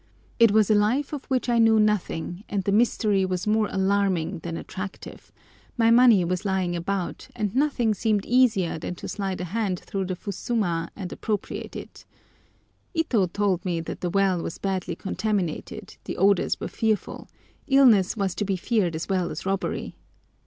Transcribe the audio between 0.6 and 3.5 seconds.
a life of which I knew nothing, and the mystery was